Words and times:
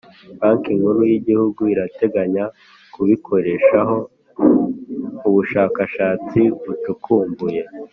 banki 0.39 0.71
nkuru 0.79 1.01
y'igihugu 1.09 1.61
irateganya 1.73 2.43
kubikoreshaho 2.93 3.95
ubushakashatsi 5.27 6.39
bucukumbuye. 6.63 7.61